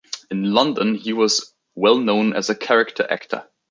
[0.31, 3.47] In London, he was well known as a character actor.